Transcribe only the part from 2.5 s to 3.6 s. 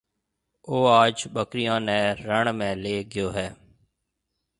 ۾ ليَ گيو هيَ۔